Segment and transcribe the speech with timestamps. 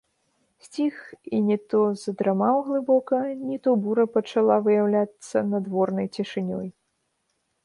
[0.67, 0.95] Сціх
[1.39, 3.19] і ні то задрамаў глыбока,
[3.51, 6.67] ні то бура пачала выяўляцца надворнай цішынёй.